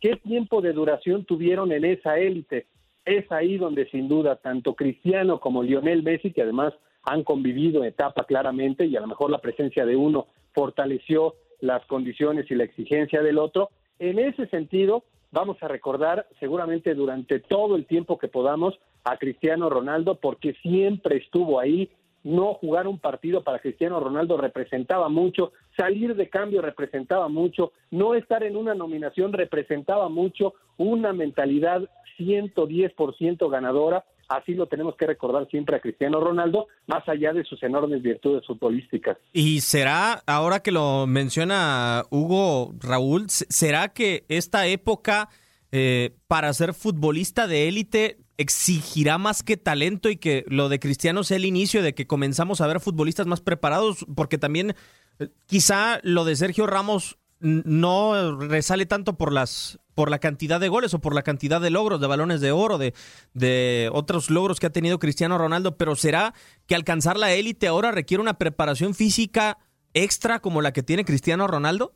¿qué 0.00 0.16
tiempo 0.16 0.62
de 0.62 0.72
duración 0.72 1.24
tuvieron 1.24 1.72
en 1.72 1.84
esa 1.84 2.18
élite? 2.18 2.66
Es 3.04 3.30
ahí 3.30 3.58
donde 3.58 3.86
sin 3.90 4.08
duda 4.08 4.36
tanto 4.36 4.74
Cristiano 4.74 5.40
como 5.40 5.62
Lionel 5.62 6.02
Messi, 6.02 6.32
que 6.32 6.42
además 6.42 6.72
han 7.04 7.22
convivido 7.22 7.84
etapa 7.84 8.24
claramente 8.24 8.86
y 8.86 8.96
a 8.96 9.00
lo 9.00 9.06
mejor 9.06 9.30
la 9.30 9.38
presencia 9.38 9.84
de 9.84 9.94
uno 9.94 10.26
fortaleció 10.54 11.34
las 11.60 11.84
condiciones 11.86 12.50
y 12.50 12.54
la 12.54 12.64
exigencia 12.64 13.22
del 13.22 13.38
otro, 13.38 13.70
en 13.98 14.18
ese 14.18 14.46
sentido 14.46 15.04
vamos 15.32 15.62
a 15.62 15.68
recordar 15.68 16.26
seguramente 16.40 16.94
durante 16.94 17.40
todo 17.40 17.76
el 17.76 17.86
tiempo 17.86 18.18
que 18.18 18.28
podamos 18.28 18.78
a 19.04 19.16
Cristiano 19.16 19.68
Ronaldo 19.68 20.16
porque 20.16 20.54
siempre 20.62 21.18
estuvo 21.18 21.60
ahí. 21.60 21.90
No 22.22 22.54
jugar 22.54 22.88
un 22.88 22.98
partido 22.98 23.44
para 23.44 23.58
Cristiano 23.58 24.00
Ronaldo 24.00 24.38
representaba 24.38 25.10
mucho, 25.10 25.52
salir 25.76 26.16
de 26.16 26.30
cambio 26.30 26.62
representaba 26.62 27.28
mucho, 27.28 27.72
no 27.90 28.14
estar 28.14 28.42
en 28.44 28.56
una 28.56 28.74
nominación 28.74 29.34
representaba 29.34 30.08
mucho, 30.08 30.54
una 30.78 31.12
mentalidad 31.12 31.82
110% 32.18 33.50
ganadora 33.50 34.04
así 34.28 34.54
lo 34.54 34.66
tenemos 34.66 34.96
que 34.96 35.06
recordar 35.06 35.48
siempre 35.50 35.76
a 35.76 35.80
Cristiano 35.80 36.20
Ronaldo, 36.20 36.68
más 36.86 37.08
allá 37.08 37.32
de 37.32 37.44
sus 37.44 37.62
enormes 37.62 38.02
virtudes 38.02 38.46
futbolísticas. 38.46 39.16
Y 39.32 39.60
será, 39.60 40.22
ahora 40.26 40.60
que 40.60 40.72
lo 40.72 41.06
menciona 41.06 42.04
Hugo 42.10 42.72
Raúl, 42.80 43.26
¿será 43.28 43.88
que 43.88 44.24
esta 44.28 44.66
época 44.66 45.28
eh, 45.72 46.14
para 46.28 46.52
ser 46.52 46.74
futbolista 46.74 47.46
de 47.46 47.68
élite 47.68 48.18
exigirá 48.38 49.18
más 49.18 49.42
que 49.42 49.56
talento 49.56 50.10
y 50.10 50.16
que 50.16 50.44
lo 50.48 50.68
de 50.68 50.80
Cristiano 50.80 51.24
sea 51.24 51.36
el 51.36 51.44
inicio 51.44 51.82
de 51.82 51.94
que 51.94 52.06
comenzamos 52.06 52.60
a 52.60 52.66
ver 52.66 52.80
futbolistas 52.80 53.26
más 53.26 53.40
preparados? 53.40 54.06
Porque 54.14 54.38
también 54.38 54.74
eh, 55.18 55.28
quizá 55.46 56.00
lo 56.02 56.24
de 56.24 56.36
Sergio 56.36 56.66
Ramos 56.66 57.18
no 57.40 58.38
resale 58.38 58.86
tanto 58.86 59.16
por 59.16 59.32
las 59.32 59.78
por 59.94 60.10
la 60.10 60.18
cantidad 60.18 60.58
de 60.58 60.68
goles 60.68 60.92
o 60.94 60.98
por 60.98 61.14
la 61.14 61.22
cantidad 61.22 61.60
de 61.60 61.70
logros, 61.70 62.00
de 62.00 62.06
balones 62.08 62.40
de 62.40 62.50
oro, 62.50 62.78
de, 62.78 62.94
de 63.32 63.90
otros 63.92 64.28
logros 64.28 64.58
que 64.58 64.66
ha 64.66 64.72
tenido 64.72 64.98
Cristiano 64.98 65.38
Ronaldo, 65.38 65.76
pero 65.76 65.94
¿será 65.94 66.34
que 66.66 66.74
alcanzar 66.74 67.16
la 67.16 67.32
élite 67.32 67.68
ahora 67.68 67.92
requiere 67.92 68.20
una 68.20 68.38
preparación 68.38 68.94
física 68.94 69.58
extra 69.92 70.40
como 70.40 70.62
la 70.62 70.72
que 70.72 70.82
tiene 70.82 71.04
Cristiano 71.04 71.46
Ronaldo? 71.46 71.94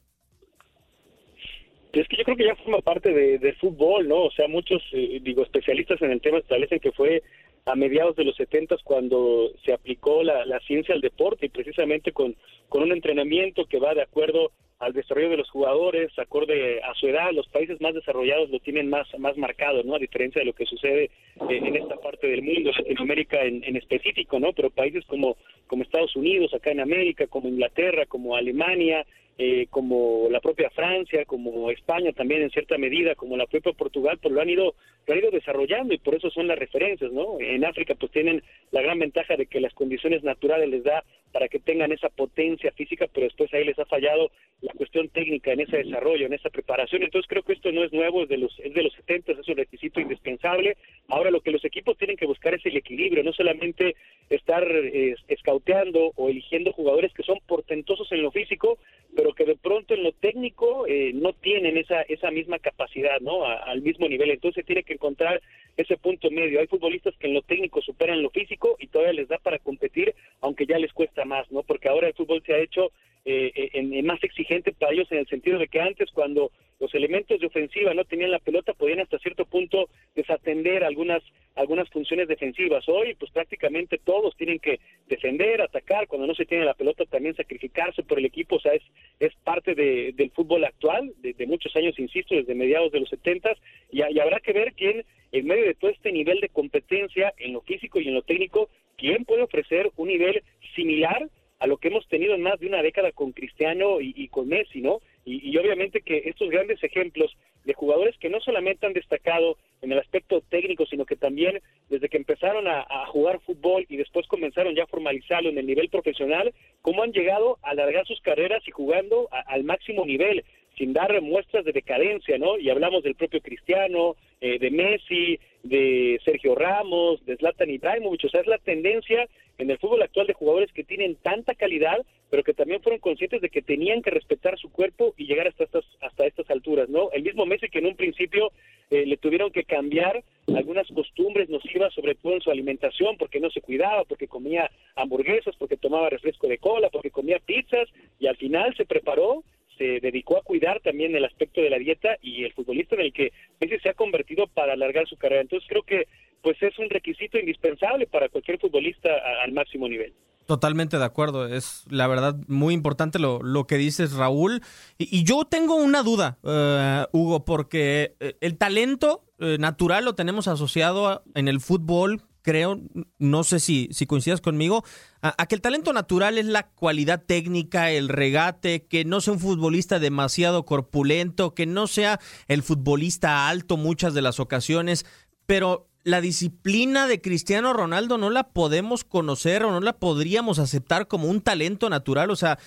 Es 1.92 2.06
que 2.06 2.16
yo 2.16 2.24
creo 2.24 2.36
que 2.36 2.46
ya 2.46 2.56
forma 2.56 2.80
parte 2.80 3.12
de, 3.12 3.38
del 3.38 3.56
fútbol, 3.56 4.08
¿no? 4.08 4.24
O 4.24 4.30
sea, 4.30 4.46
muchos, 4.46 4.82
eh, 4.92 5.20
digo, 5.22 5.42
especialistas 5.42 6.00
en 6.02 6.10
el 6.10 6.20
tema 6.20 6.38
establecen 6.38 6.80
que 6.80 6.92
fue 6.92 7.22
a 7.64 7.74
mediados 7.74 8.16
de 8.16 8.24
los 8.24 8.36
70 8.36 8.76
cuando 8.84 9.50
se 9.64 9.72
aplicó 9.72 10.22
la, 10.22 10.44
la, 10.46 10.60
ciencia 10.60 10.94
al 10.94 11.00
deporte 11.00 11.46
y 11.46 11.50
precisamente 11.50 12.12
con, 12.12 12.36
con 12.68 12.82
un 12.82 12.92
entrenamiento 12.92 13.66
que 13.66 13.78
va 13.78 13.94
de 13.94 14.02
acuerdo 14.02 14.52
al 14.78 14.92
desarrollo 14.92 15.30
de 15.30 15.38
los 15.38 15.50
jugadores, 15.50 16.16
acorde 16.18 16.80
a 16.82 16.94
su 16.94 17.08
edad, 17.08 17.32
los 17.32 17.48
países 17.48 17.80
más 17.80 17.94
desarrollados 17.94 18.48
lo 18.50 18.60
tienen 18.60 18.88
más, 18.88 19.06
más 19.18 19.36
marcado, 19.36 19.82
¿no? 19.82 19.96
A 19.96 19.98
diferencia 19.98 20.40
de 20.40 20.46
lo 20.46 20.52
que 20.52 20.66
sucede 20.66 21.04
eh, 21.04 21.10
en 21.48 21.74
esta 21.74 21.96
parte 21.96 22.28
del 22.28 22.42
mundo, 22.42 22.70
Latinoamérica 22.76 23.42
en, 23.42 23.64
en, 23.64 23.76
específico, 23.76 24.38
¿no? 24.38 24.52
Pero 24.52 24.70
países 24.70 25.04
como, 25.06 25.36
como 25.66 25.82
Estados 25.82 26.14
Unidos, 26.14 26.54
acá 26.54 26.70
en 26.70 26.80
América, 26.80 27.26
como 27.26 27.48
Inglaterra, 27.48 28.06
como 28.06 28.36
Alemania, 28.36 29.04
eh, 29.40 29.68
como 29.70 30.28
la 30.30 30.40
propia 30.40 30.68
Francia, 30.70 31.24
como 31.24 31.70
España 31.70 32.12
también 32.12 32.42
en 32.42 32.50
cierta 32.50 32.76
medida, 32.76 33.14
como 33.14 33.36
la 33.36 33.46
propia 33.46 33.72
Portugal, 33.72 34.18
pues 34.20 34.34
lo 34.34 34.40
han 34.40 34.50
ido 34.50 34.74
lo 35.06 35.14
han 35.14 35.20
ido 35.20 35.30
desarrollando 35.30 35.94
y 35.94 35.98
por 35.98 36.16
eso 36.16 36.28
son 36.30 36.48
las 36.48 36.58
referencias, 36.58 37.12
¿no? 37.12 37.38
En 37.38 37.64
África 37.64 37.94
pues 37.94 38.10
tienen 38.10 38.42
la 38.72 38.82
gran 38.82 38.98
ventaja 38.98 39.36
de 39.36 39.46
que 39.46 39.60
las 39.60 39.72
condiciones 39.74 40.24
naturales 40.24 40.68
les 40.68 40.82
da 40.82 41.04
para 41.32 41.48
que 41.48 41.58
tengan 41.58 41.92
esa 41.92 42.08
potencia 42.08 42.72
física, 42.72 43.06
pero 43.12 43.24
después 43.24 43.52
ahí 43.52 43.64
les 43.64 43.78
ha 43.78 43.84
fallado 43.84 44.30
la 44.60 44.72
cuestión 44.72 45.08
técnica 45.08 45.52
en 45.52 45.60
ese 45.60 45.78
desarrollo, 45.78 46.26
en 46.26 46.32
esa 46.32 46.50
preparación. 46.50 47.02
Entonces 47.02 47.28
creo 47.28 47.42
que 47.42 47.52
esto 47.52 47.70
no 47.72 47.84
es 47.84 47.92
nuevo, 47.92 48.22
es 48.22 48.28
de 48.28 48.38
los 48.38 48.58
es 48.60 48.74
de 48.74 48.82
los 48.82 48.92
70, 48.94 49.32
es 49.32 49.48
un 49.48 49.56
requisito 49.56 50.00
indispensable. 50.00 50.76
Ahora 51.08 51.30
lo 51.30 51.40
que 51.40 51.50
los 51.50 51.64
equipos 51.64 51.96
tienen 51.96 52.16
que 52.16 52.26
buscar 52.26 52.54
es 52.54 52.64
el 52.66 52.76
equilibrio, 52.76 53.22
no 53.22 53.32
solamente 53.32 53.96
estar 54.30 54.64
eh, 54.70 55.14
escauteando 55.28 56.12
o 56.16 56.28
eligiendo 56.28 56.72
jugadores 56.72 57.12
que 57.12 57.22
son 57.22 57.38
portentosos 57.46 58.10
en 58.12 58.22
lo 58.22 58.30
físico, 58.30 58.78
pero 59.14 59.32
que 59.32 59.44
de 59.44 59.56
pronto 59.56 59.94
en 59.94 60.02
lo 60.02 60.12
técnico 60.12 60.86
eh, 60.86 61.12
no 61.14 61.32
tienen 61.32 61.76
esa 61.76 62.02
esa 62.02 62.30
misma 62.30 62.58
capacidad, 62.58 63.20
¿no? 63.20 63.44
al 63.44 63.82
mismo 63.82 64.08
nivel. 64.08 64.30
Entonces 64.30 64.64
tiene 64.64 64.82
que 64.82 64.94
encontrar 64.94 65.40
ese 65.78 65.96
punto 65.96 66.30
medio. 66.30 66.60
Hay 66.60 66.66
futbolistas 66.66 67.16
que 67.18 67.28
en 67.28 67.34
lo 67.34 67.42
técnico 67.42 67.80
superan 67.80 68.22
lo 68.22 68.30
físico 68.30 68.76
y 68.80 68.88
todavía 68.88 69.14
les 69.14 69.28
da 69.28 69.38
para 69.38 69.60
competir, 69.60 70.14
aunque 70.40 70.66
ya 70.66 70.78
les 70.78 70.92
cuesta 70.92 71.24
más, 71.24 71.50
¿no? 71.50 71.62
Porque 71.62 71.88
ahora 71.88 72.08
el 72.08 72.14
fútbol 72.14 72.42
se 72.44 72.52
ha 72.52 72.58
hecho 72.58 72.90
eh, 73.24 73.52
eh, 73.54 73.70
en, 73.74 74.06
más 74.06 74.22
exigente 74.24 74.72
para 74.72 74.92
ellos 74.92 75.10
en 75.10 75.18
el 75.18 75.26
sentido 75.26 75.58
de 75.58 75.68
que 75.68 75.80
antes 75.80 76.10
cuando 76.12 76.50
los 76.80 76.94
elementos 76.94 77.38
de 77.38 77.46
ofensiva 77.46 77.92
no 77.92 78.04
tenían 78.04 78.30
la 78.30 78.38
pelota 78.38 78.72
podían 78.72 79.00
hasta 79.00 79.18
cierto 79.18 79.44
punto 79.44 79.88
desatender 80.14 80.82
algunas 80.82 81.22
algunas 81.54 81.88
funciones 81.90 82.26
defensivas. 82.26 82.88
Hoy 82.88 83.14
pues 83.14 83.30
prácticamente 83.30 83.98
todos 83.98 84.36
tienen 84.36 84.58
que 84.58 84.80
defender, 85.08 85.60
atacar, 85.60 86.08
cuando 86.08 86.26
no 86.26 86.34
se 86.34 86.46
tiene 86.46 86.64
la 86.64 86.74
pelota 86.74 87.04
también 87.04 87.36
sacrificarse 87.36 88.02
por 88.02 88.18
el 88.18 88.24
equipo, 88.24 88.56
o 88.56 88.60
sea, 88.60 88.72
es, 88.72 88.82
es 89.20 89.34
parte 89.44 89.74
de, 89.74 90.12
del 90.14 90.30
fútbol 90.30 90.64
actual, 90.64 91.12
de, 91.18 91.34
de, 91.34 91.46
muchos 91.46 91.74
años, 91.76 91.98
insisto, 91.98 92.34
desde 92.34 92.54
mediados 92.54 92.92
de 92.92 93.00
los 93.00 93.08
setentas, 93.08 93.58
y, 93.90 93.98
y 93.98 94.20
habrá 94.20 94.38
que 94.38 94.52
ver 94.52 94.72
quién, 94.74 95.04
en 95.32 95.46
medio 95.46 95.64
de 95.64 95.74
todo 95.74 95.90
este 95.90 96.12
nivel 96.12 96.40
de 96.40 96.48
competencia 96.48 97.34
en 97.38 97.52
lo 97.52 97.60
físico 97.62 98.00
y 98.00 98.08
en 98.08 98.14
lo 98.14 98.22
técnico, 98.22 98.68
quién 98.96 99.24
puede 99.24 99.42
ofrecer 99.42 99.90
un 99.96 100.08
nivel 100.08 100.42
similar 100.74 101.28
a 101.58 101.66
lo 101.66 101.78
que 101.78 101.88
hemos 101.88 102.06
tenido 102.08 102.34
en 102.34 102.42
más 102.42 102.60
de 102.60 102.66
una 102.66 102.82
década 102.82 103.10
con 103.12 103.32
Cristiano 103.32 104.00
y, 104.00 104.12
y 104.16 104.28
con 104.28 104.48
Messi, 104.48 104.80
¿no? 104.80 105.00
Y, 105.24 105.50
y, 105.50 105.58
obviamente 105.58 106.00
que 106.00 106.22
estos 106.26 106.48
grandes 106.50 106.82
ejemplos 106.82 107.36
de 107.64 107.74
jugadores 107.74 108.16
que 108.18 108.30
no 108.30 108.40
solamente 108.40 108.86
han 108.86 108.92
destacado 108.92 109.58
en 109.82 109.92
el 109.92 109.98
aspecto 109.98 110.40
técnico, 110.48 110.86
sino 110.86 111.04
que 111.04 111.16
también 111.16 111.60
desde 111.90 112.08
que 112.08 112.16
empezaron 112.16 112.66
a, 112.66 112.86
a 112.88 113.06
jugar 113.06 113.40
fútbol 113.40 113.84
y 113.88 113.96
después 113.96 114.26
comenzaron 114.26 114.74
ya 114.74 114.84
a 114.84 114.86
formalizarlo 114.86 115.50
en 115.50 115.58
el 115.58 115.66
nivel 115.66 115.88
profesional, 115.90 116.54
cómo 116.80 117.02
han 117.02 117.12
llegado 117.12 117.58
a 117.62 117.70
alargar 117.70 118.06
sus 118.06 118.20
carreras 118.20 118.62
y 118.66 118.70
jugando 118.70 119.28
a, 119.32 119.40
al 119.40 119.64
máximo 119.64 120.06
nivel 120.06 120.44
sin 120.78 120.92
dar 120.92 121.20
muestras 121.20 121.64
de 121.64 121.72
decadencia, 121.72 122.38
¿no? 122.38 122.56
Y 122.56 122.70
hablamos 122.70 123.02
del 123.02 123.16
propio 123.16 123.40
Cristiano, 123.40 124.14
eh, 124.40 124.58
de 124.58 124.70
Messi, 124.70 125.38
de 125.64 126.20
Sergio 126.24 126.54
Ramos, 126.54 127.24
de 127.26 127.36
Zlatan 127.36 127.68
Ibrahimovic, 127.68 128.24
o 128.24 128.28
sea, 128.28 128.40
es 128.40 128.46
la 128.46 128.58
tendencia 128.58 129.28
en 129.58 129.70
el 129.70 129.78
fútbol 129.78 130.02
actual 130.02 130.28
de 130.28 130.34
jugadores 130.34 130.72
que 130.72 130.84
tienen 130.84 131.16
tanta 131.16 131.54
calidad, 131.54 131.98
pero 132.30 132.44
que 132.44 132.54
también 132.54 132.80
fueron 132.80 133.00
conscientes 133.00 133.40
de 133.40 133.50
que 133.50 133.60
tenían 133.60 134.02
que 134.02 134.10
respetar 134.10 134.56
su 134.56 134.70
cuerpo 134.70 135.14
y 135.16 135.26
llegar 135.26 135.48
hasta 135.48 135.64
estas 135.64 135.84
hasta 136.00 136.26
estas 136.26 136.48
alturas, 136.50 136.88
¿no? 136.88 137.10
El 137.12 137.24
mismo 137.24 137.44
Messi 137.44 137.68
que 137.68 137.80
en 137.80 137.86
un 137.86 137.96
principio 137.96 138.52
eh, 138.90 139.04
le 139.04 139.16
tuvieron 139.16 139.50
que 139.50 139.64
cambiar 139.64 140.22
algunas 140.54 140.86
costumbres 140.88 141.48
nocivas, 141.48 141.92
sobre 141.92 142.14
todo 142.14 142.34
en 142.34 142.40
su 142.40 142.50
alimentación, 142.50 143.16
porque 143.16 143.40
no 143.40 143.50
se 143.50 143.60
cuidaba, 143.60 144.04
porque 144.04 144.28
comía 144.28 144.70
hamburguesas, 144.94 145.56
porque 145.56 145.76
tomaba 145.76 146.08
refresco 146.08 146.46
de 146.46 146.58
cola, 146.58 146.88
porque 146.90 147.10
comía 147.10 147.38
pizzas, 147.38 147.88
y 148.20 148.28
al 148.28 148.36
final 148.36 148.74
se 148.76 148.86
preparó 148.86 149.42
se 149.78 150.00
dedicó 150.00 150.36
a 150.36 150.42
cuidar 150.42 150.80
también 150.80 151.14
el 151.14 151.24
aspecto 151.24 151.60
de 151.60 151.70
la 151.70 151.78
dieta 151.78 152.16
y 152.20 152.44
el 152.44 152.52
futbolista 152.52 152.96
en 152.96 153.02
el 153.02 153.12
que 153.12 153.32
Messi 153.60 153.78
se 153.78 153.88
ha 153.90 153.94
convertido 153.94 154.46
para 154.48 154.74
alargar 154.74 155.06
su 155.08 155.16
carrera. 155.16 155.40
Entonces 155.40 155.68
creo 155.68 155.82
que 155.82 156.08
pues 156.42 156.60
es 156.62 156.78
un 156.78 156.90
requisito 156.90 157.38
indispensable 157.38 158.06
para 158.06 158.28
cualquier 158.28 158.58
futbolista 158.58 159.10
al 159.42 159.52
máximo 159.52 159.88
nivel. 159.88 160.12
Totalmente 160.46 160.96
de 160.96 161.04
acuerdo, 161.04 161.46
es 161.46 161.84
la 161.90 162.06
verdad 162.06 162.34
muy 162.46 162.72
importante 162.72 163.18
lo, 163.18 163.42
lo 163.42 163.66
que 163.66 163.76
dices 163.76 164.14
Raúl. 164.14 164.62
Y, 164.96 165.14
y 165.14 165.24
yo 165.24 165.44
tengo 165.44 165.74
una 165.74 166.02
duda, 166.02 166.38
uh, 166.42 167.16
Hugo, 167.16 167.44
porque 167.44 168.14
eh, 168.20 168.34
el 168.40 168.56
talento 168.56 169.24
uh, 169.40 169.58
natural 169.58 170.06
lo 170.06 170.14
tenemos 170.14 170.48
asociado 170.48 171.22
en 171.34 171.48
el 171.48 171.60
fútbol 171.60 172.22
creo, 172.48 172.80
no 173.18 173.44
sé 173.44 173.60
si, 173.60 173.90
si 173.92 174.06
coincidas 174.06 174.40
conmigo, 174.40 174.82
a, 175.20 175.34
a, 175.36 175.44
que 175.44 175.54
el 175.54 175.60
talento 175.60 175.92
natural 175.92 176.38
es 176.38 176.46
la 176.46 176.62
cualidad 176.62 177.22
técnica, 177.22 177.90
el 177.90 178.08
regate, 178.08 178.86
que 178.86 179.04
no 179.04 179.20
sea 179.20 179.34
un 179.34 179.38
futbolista 179.38 179.98
demasiado 179.98 180.64
corpulento, 180.64 181.54
que 181.54 181.66
no 181.66 181.86
sea 181.86 182.20
el 182.46 182.62
futbolista 182.62 183.50
alto 183.50 183.76
muchas 183.76 184.14
de 184.14 184.22
las 184.22 184.40
ocasiones, 184.40 185.04
pero 185.44 185.90
la 186.04 186.22
disciplina 186.22 187.06
de 187.06 187.20
Cristiano 187.20 187.74
Ronaldo 187.74 188.16
no 188.16 188.30
la 188.30 188.48
podemos 188.48 189.04
conocer 189.04 189.62
o 189.62 189.70
no 189.70 189.80
la 189.80 189.98
podríamos 189.98 190.58
aceptar 190.58 191.06
como 191.06 191.28
un 191.28 191.42
talento 191.42 191.90
natural, 191.90 192.30
o 192.30 192.36
sea, 192.36 192.58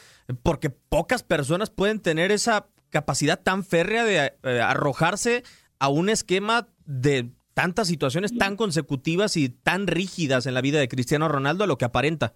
porque 0.44 0.70
pocas 0.70 1.24
personas 1.24 1.72
pueden 1.72 2.02
tener 2.02 2.32
esa 2.32 2.68
capacidad 2.92 3.42
tan 3.42 3.64
férrea 3.64 4.06
de 4.06 4.34
eh, 4.44 4.62
arrojarse 4.62 5.44
a 5.80 5.88
un 5.88 6.10
esquema 6.10 6.68
de 6.86 7.32
tantas 7.54 7.88
situaciones 7.88 8.38
tan 8.38 8.56
consecutivas 8.56 9.38
y 9.38 9.50
tan 9.50 9.88
rígidas 9.88 10.46
en 10.46 10.54
la 10.54 10.62
vida 10.62 10.80
de 10.80 10.88
Cristiano 10.88 11.28
Ronaldo 11.28 11.64
a 11.64 11.68
lo 11.68 11.78
que 11.78 11.86
aparenta. 11.86 12.34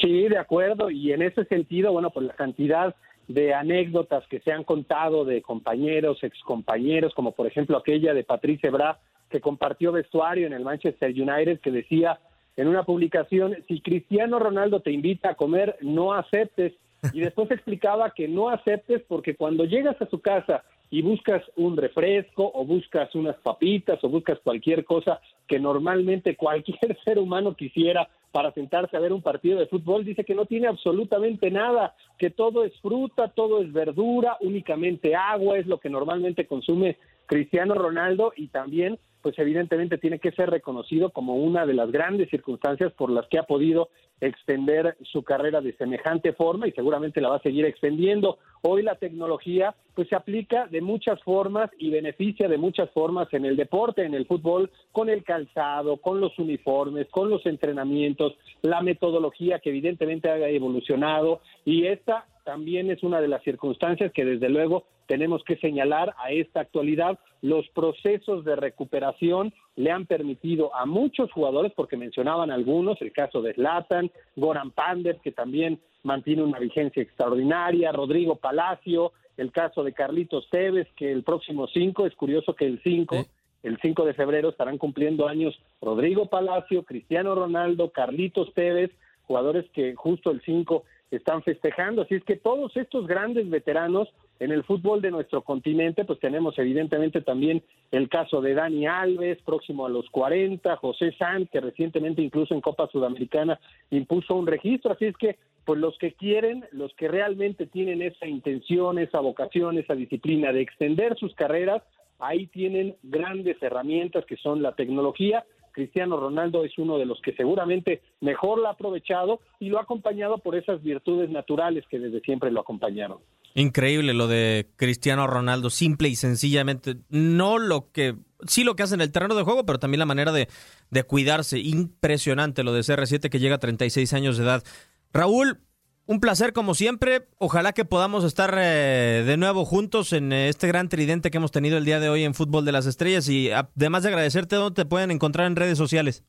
Sí, 0.00 0.28
de 0.28 0.38
acuerdo. 0.38 0.90
Y 0.90 1.12
en 1.12 1.22
ese 1.22 1.44
sentido, 1.46 1.92
bueno, 1.92 2.10
pues 2.10 2.26
la 2.26 2.34
cantidad 2.34 2.94
de 3.28 3.54
anécdotas 3.54 4.24
que 4.28 4.40
se 4.40 4.52
han 4.52 4.64
contado 4.64 5.24
de 5.24 5.42
compañeros, 5.42 6.22
excompañeros, 6.22 7.12
como 7.14 7.32
por 7.32 7.46
ejemplo 7.46 7.76
aquella 7.76 8.14
de 8.14 8.24
Patrice 8.24 8.70
Bra, 8.70 8.98
que 9.30 9.40
compartió 9.40 9.90
vestuario 9.90 10.46
en 10.46 10.52
el 10.52 10.64
Manchester 10.64 11.10
United, 11.10 11.60
que 11.60 11.72
decía 11.72 12.20
en 12.56 12.68
una 12.68 12.84
publicación, 12.84 13.56
si 13.68 13.80
Cristiano 13.80 14.38
Ronaldo 14.38 14.80
te 14.80 14.92
invita 14.92 15.30
a 15.30 15.34
comer, 15.34 15.76
no 15.80 16.12
aceptes. 16.14 16.72
Y 17.12 17.20
después 17.20 17.50
explicaba 17.50 18.10
que 18.10 18.26
no 18.26 18.48
aceptes 18.48 19.02
porque 19.06 19.36
cuando 19.36 19.64
llegas 19.64 20.00
a 20.00 20.06
su 20.06 20.20
casa 20.20 20.64
y 20.90 21.02
buscas 21.02 21.42
un 21.56 21.76
refresco 21.76 22.50
o 22.54 22.64
buscas 22.64 23.14
unas 23.14 23.36
papitas 23.36 24.02
o 24.02 24.08
buscas 24.08 24.38
cualquier 24.40 24.84
cosa 24.84 25.20
que 25.46 25.58
normalmente 25.58 26.36
cualquier 26.36 26.96
ser 27.04 27.18
humano 27.18 27.54
quisiera 27.54 28.08
para 28.32 28.52
sentarse 28.52 28.96
a 28.96 29.00
ver 29.00 29.12
un 29.12 29.22
partido 29.22 29.58
de 29.58 29.66
fútbol, 29.66 30.04
dice 30.04 30.24
que 30.24 30.34
no 30.34 30.44
tiene 30.44 30.68
absolutamente 30.68 31.50
nada, 31.50 31.94
que 32.18 32.28
todo 32.28 32.64
es 32.64 32.78
fruta, 32.80 33.28
todo 33.28 33.62
es 33.62 33.72
verdura, 33.72 34.36
únicamente 34.40 35.14
agua 35.14 35.58
es 35.58 35.66
lo 35.66 35.78
que 35.78 35.88
normalmente 35.88 36.46
consume 36.46 36.98
Cristiano 37.24 37.74
Ronaldo 37.74 38.32
y 38.36 38.48
también 38.48 38.98
pues 39.22 39.38
evidentemente 39.38 39.98
tiene 39.98 40.18
que 40.18 40.32
ser 40.32 40.50
reconocido 40.50 41.10
como 41.10 41.36
una 41.36 41.66
de 41.66 41.74
las 41.74 41.90
grandes 41.90 42.30
circunstancias 42.30 42.92
por 42.92 43.10
las 43.10 43.26
que 43.28 43.38
ha 43.38 43.44
podido 43.44 43.88
extender 44.20 44.96
su 45.02 45.22
carrera 45.22 45.60
de 45.60 45.76
semejante 45.76 46.32
forma 46.32 46.66
y 46.66 46.72
seguramente 46.72 47.20
la 47.20 47.28
va 47.28 47.36
a 47.36 47.42
seguir 47.42 47.64
extendiendo. 47.66 48.38
Hoy 48.62 48.82
la 48.82 48.94
tecnología 48.96 49.74
pues 49.94 50.08
se 50.08 50.16
aplica 50.16 50.66
de 50.66 50.80
muchas 50.80 51.22
formas 51.22 51.70
y 51.78 51.90
beneficia 51.90 52.48
de 52.48 52.58
muchas 52.58 52.90
formas 52.90 53.32
en 53.32 53.44
el 53.44 53.56
deporte, 53.56 54.04
en 54.04 54.14
el 54.14 54.26
fútbol, 54.26 54.70
con 54.92 55.08
el 55.08 55.22
calzado, 55.24 55.98
con 55.98 56.20
los 56.20 56.38
uniformes, 56.38 57.08
con 57.10 57.28
los 57.28 57.44
entrenamientos, 57.46 58.34
la 58.62 58.80
metodología 58.80 59.58
que 59.58 59.70
evidentemente 59.70 60.30
ha 60.30 60.48
evolucionado 60.48 61.40
y 61.64 61.86
esta 61.86 62.26
también 62.46 62.92
es 62.92 63.02
una 63.02 63.20
de 63.20 63.26
las 63.26 63.42
circunstancias 63.42 64.12
que 64.12 64.24
desde 64.24 64.48
luego 64.48 64.84
tenemos 65.06 65.42
que 65.42 65.56
señalar 65.56 66.14
a 66.16 66.30
esta 66.30 66.60
actualidad. 66.60 67.18
Los 67.42 67.68
procesos 67.70 68.44
de 68.44 68.54
recuperación 68.54 69.52
le 69.74 69.90
han 69.90 70.06
permitido 70.06 70.72
a 70.72 70.86
muchos 70.86 71.30
jugadores, 71.32 71.72
porque 71.74 71.96
mencionaban 71.96 72.52
algunos, 72.52 73.02
el 73.02 73.12
caso 73.12 73.42
de 73.42 73.52
Zlatan, 73.54 74.12
Goran 74.36 74.70
Pandev, 74.70 75.20
que 75.22 75.32
también 75.32 75.80
mantiene 76.04 76.44
una 76.44 76.60
vigencia 76.60 77.02
extraordinaria, 77.02 77.90
Rodrigo 77.90 78.36
Palacio, 78.36 79.12
el 79.36 79.50
caso 79.50 79.82
de 79.82 79.92
Carlitos 79.92 80.48
Tevez, 80.48 80.86
que 80.96 81.10
el 81.10 81.24
próximo 81.24 81.66
5, 81.66 82.06
es 82.06 82.14
curioso 82.14 82.54
que 82.54 82.66
el 82.66 82.80
5, 82.80 83.26
el 83.64 83.78
5 83.82 84.04
de 84.04 84.14
febrero 84.14 84.50
estarán 84.50 84.78
cumpliendo 84.78 85.26
años 85.26 85.58
Rodrigo 85.82 86.26
Palacio, 86.26 86.84
Cristiano 86.84 87.34
Ronaldo, 87.34 87.90
Carlitos 87.90 88.54
Tevez, 88.54 88.92
jugadores 89.26 89.68
que 89.72 89.96
justo 89.96 90.30
el 90.30 90.40
5 90.42 90.84
están 91.10 91.42
festejando. 91.42 92.02
Así 92.02 92.14
es 92.16 92.24
que 92.24 92.36
todos 92.36 92.76
estos 92.76 93.06
grandes 93.06 93.48
veteranos 93.48 94.08
en 94.38 94.52
el 94.52 94.64
fútbol 94.64 95.00
de 95.00 95.10
nuestro 95.10 95.42
continente, 95.42 96.04
pues 96.04 96.18
tenemos 96.20 96.58
evidentemente 96.58 97.22
también 97.22 97.62
el 97.90 98.08
caso 98.08 98.40
de 98.40 98.54
Dani 98.54 98.86
Alves, 98.86 99.40
próximo 99.42 99.86
a 99.86 99.88
los 99.88 100.08
40, 100.10 100.76
José 100.76 101.12
Sanz, 101.18 101.48
que 101.50 101.60
recientemente 101.60 102.20
incluso 102.20 102.54
en 102.54 102.60
Copa 102.60 102.88
Sudamericana 102.88 103.58
impuso 103.90 104.34
un 104.34 104.46
registro. 104.46 104.92
Así 104.92 105.06
es 105.06 105.16
que, 105.16 105.36
pues 105.64 105.80
los 105.80 105.96
que 105.98 106.12
quieren, 106.12 106.64
los 106.72 106.92
que 106.94 107.08
realmente 107.08 107.66
tienen 107.66 108.02
esa 108.02 108.26
intención, 108.26 108.98
esa 108.98 109.20
vocación, 109.20 109.78
esa 109.78 109.94
disciplina 109.94 110.52
de 110.52 110.60
extender 110.60 111.16
sus 111.16 111.34
carreras, 111.34 111.82
ahí 112.18 112.46
tienen 112.46 112.96
grandes 113.02 113.60
herramientas 113.62 114.24
que 114.26 114.36
son 114.36 114.62
la 114.62 114.72
tecnología 114.72 115.44
Cristiano 115.76 116.18
Ronaldo 116.18 116.64
es 116.64 116.72
uno 116.78 116.96
de 116.96 117.04
los 117.04 117.20
que 117.20 117.34
seguramente 117.34 118.00
mejor 118.22 118.58
lo 118.58 118.66
ha 118.66 118.70
aprovechado 118.70 119.40
y 119.60 119.68
lo 119.68 119.78
ha 119.78 119.82
acompañado 119.82 120.38
por 120.38 120.56
esas 120.56 120.82
virtudes 120.82 121.28
naturales 121.28 121.84
que 121.90 121.98
desde 121.98 122.22
siempre 122.22 122.50
lo 122.50 122.62
acompañaron. 122.62 123.18
Increíble 123.54 124.14
lo 124.14 124.26
de 124.26 124.68
Cristiano 124.76 125.26
Ronaldo, 125.26 125.68
simple 125.68 126.08
y 126.08 126.16
sencillamente, 126.16 126.96
no 127.10 127.58
lo 127.58 127.92
que, 127.92 128.14
sí 128.46 128.64
lo 128.64 128.74
que 128.74 128.84
hace 128.84 128.94
en 128.94 129.02
el 129.02 129.12
terreno 129.12 129.34
de 129.34 129.42
juego, 129.42 129.66
pero 129.66 129.78
también 129.78 129.98
la 129.98 130.06
manera 130.06 130.32
de, 130.32 130.48
de 130.90 131.02
cuidarse, 131.02 131.58
impresionante 131.58 132.64
lo 132.64 132.72
de 132.72 132.80
CR7 132.80 133.28
que 133.28 133.38
llega 133.38 133.56
a 133.56 133.58
36 133.58 134.14
años 134.14 134.38
de 134.38 134.44
edad. 134.44 134.64
Raúl, 135.12 135.60
un 136.06 136.20
placer 136.20 136.52
como 136.52 136.74
siempre. 136.74 137.22
Ojalá 137.38 137.72
que 137.72 137.84
podamos 137.84 138.24
estar 138.24 138.54
eh, 138.58 139.24
de 139.26 139.36
nuevo 139.36 139.64
juntos 139.64 140.12
en 140.12 140.32
eh, 140.32 140.48
este 140.48 140.68
gran 140.68 140.88
tridente 140.88 141.30
que 141.30 141.38
hemos 141.38 141.52
tenido 141.52 141.76
el 141.78 141.84
día 141.84 142.00
de 142.00 142.08
hoy 142.08 142.24
en 142.24 142.34
Fútbol 142.34 142.64
de 142.64 142.72
las 142.72 142.86
Estrellas. 142.86 143.28
Y 143.28 143.50
además 143.50 144.02
de 144.02 144.10
agradecerte, 144.10 144.56
¿dónde 144.56 144.82
te 144.82 144.88
pueden 144.88 145.10
encontrar 145.10 145.46
en 145.46 145.56
redes 145.56 145.78
sociales? 145.78 146.24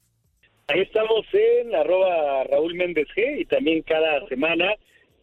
Ahí 0.68 0.82
estamos 0.82 1.26
en 1.32 1.74
arroba 1.76 2.44
Raúl 2.46 2.76
Méndez 2.76 3.08
G 3.16 3.40
y 3.40 3.46
también 3.46 3.84
cada 3.84 4.28
semana, 4.28 4.74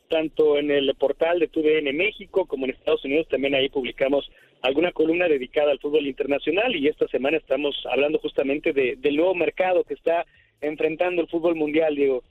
tanto 0.08 0.58
en 0.58 0.70
el 0.70 0.94
portal 0.94 1.38
de 1.38 1.48
TUDN 1.48 1.94
México 1.94 2.46
como 2.46 2.64
en 2.64 2.72
Estados 2.72 3.04
Unidos, 3.04 3.28
también 3.28 3.54
ahí 3.54 3.68
publicamos 3.68 4.30
alguna 4.62 4.92
columna 4.92 5.28
dedicada 5.28 5.72
al 5.72 5.80
fútbol 5.80 6.06
internacional 6.06 6.74
y 6.74 6.88
esta 6.88 7.06
semana 7.08 7.36
estamos 7.36 7.76
hablando 7.90 8.18
justamente 8.20 8.72
de, 8.72 8.96
del 8.96 9.16
nuevo 9.16 9.34
mercado 9.34 9.84
que 9.84 9.92
está 9.92 10.24
enfrentando 10.62 11.20
el 11.20 11.28
fútbol 11.28 11.54
mundial, 11.56 11.94
Diego. 11.94 12.22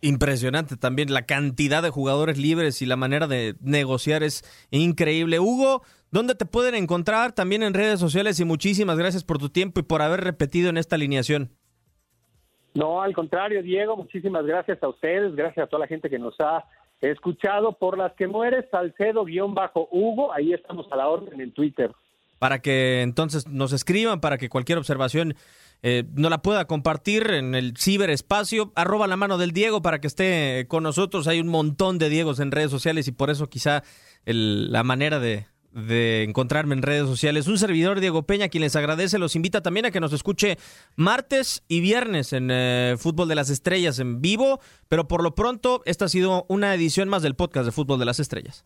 Impresionante 0.00 0.76
también 0.76 1.12
la 1.12 1.26
cantidad 1.26 1.82
de 1.82 1.90
jugadores 1.90 2.38
libres 2.38 2.82
y 2.82 2.86
la 2.86 2.96
manera 2.96 3.26
de 3.26 3.56
negociar 3.60 4.22
es 4.22 4.44
increíble. 4.70 5.40
Hugo, 5.40 5.82
¿dónde 6.10 6.34
te 6.34 6.46
pueden 6.46 6.74
encontrar? 6.74 7.32
También 7.32 7.62
en 7.62 7.74
redes 7.74 7.98
sociales 7.98 8.38
y 8.38 8.44
muchísimas 8.44 8.96
gracias 8.96 9.24
por 9.24 9.38
tu 9.38 9.48
tiempo 9.48 9.80
y 9.80 9.82
por 9.82 10.02
haber 10.02 10.20
repetido 10.20 10.70
en 10.70 10.76
esta 10.76 10.96
alineación. 10.96 11.50
No, 12.74 13.02
al 13.02 13.12
contrario, 13.12 13.62
Diego, 13.62 13.96
muchísimas 13.96 14.46
gracias 14.46 14.80
a 14.82 14.88
ustedes, 14.88 15.34
gracias 15.34 15.66
a 15.66 15.68
toda 15.68 15.80
la 15.80 15.88
gente 15.88 16.08
que 16.08 16.18
nos 16.18 16.38
ha 16.38 16.64
escuchado 17.00 17.72
por 17.72 17.98
las 17.98 18.12
que 18.14 18.28
mueres, 18.28 18.66
Salcedo-Hugo, 18.70 20.32
ahí 20.32 20.52
estamos 20.52 20.86
a 20.92 20.96
la 20.96 21.08
orden 21.08 21.40
en 21.40 21.52
Twitter. 21.52 21.92
Para 22.38 22.60
que 22.60 23.02
entonces 23.02 23.48
nos 23.48 23.72
escriban, 23.72 24.20
para 24.20 24.38
que 24.38 24.48
cualquier 24.48 24.78
observación 24.78 25.34
eh, 25.82 26.04
no 26.14 26.28
la 26.28 26.42
pueda 26.42 26.66
compartir 26.66 27.30
en 27.30 27.54
el 27.54 27.76
ciberespacio. 27.76 28.72
Arroba 28.74 29.06
la 29.06 29.16
mano 29.16 29.38
del 29.38 29.52
Diego 29.52 29.82
para 29.82 30.00
que 30.00 30.06
esté 30.06 30.66
con 30.68 30.82
nosotros. 30.82 31.28
Hay 31.28 31.40
un 31.40 31.48
montón 31.48 31.98
de 31.98 32.08
Diegos 32.08 32.40
en 32.40 32.50
redes 32.50 32.70
sociales 32.70 33.06
y 33.08 33.12
por 33.12 33.30
eso 33.30 33.48
quizá 33.48 33.84
la 34.24 34.82
manera 34.82 35.20
de, 35.20 35.46
encontrarme 36.24 36.74
en 36.74 36.82
redes 36.82 37.06
sociales. 37.06 37.46
Un 37.46 37.58
servidor, 37.58 38.00
Diego 38.00 38.24
Peña, 38.24 38.48
quien 38.48 38.62
les 38.62 38.74
agradece, 38.74 39.18
los 39.18 39.36
invita 39.36 39.62
también 39.62 39.86
a 39.86 39.90
que 39.90 40.00
nos 40.00 40.12
escuche 40.12 40.58
martes 40.96 41.62
y 41.68 41.80
viernes 41.80 42.32
en 42.32 42.48
eh, 42.50 42.96
Fútbol 42.98 43.28
de 43.28 43.36
las 43.36 43.48
Estrellas 43.48 43.98
en 44.00 44.20
vivo, 44.20 44.60
pero 44.88 45.06
por 45.06 45.22
lo 45.22 45.34
pronto 45.34 45.82
esta 45.84 46.06
ha 46.06 46.08
sido 46.08 46.46
una 46.48 46.74
edición 46.74 47.08
más 47.08 47.22
del 47.22 47.36
podcast 47.36 47.66
de 47.66 47.72
Fútbol 47.72 48.00
de 48.00 48.06
las 48.06 48.18
Estrellas. 48.18 48.64